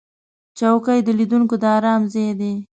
[0.57, 2.53] چوکۍ د لیدونکو د آرام ځای دی.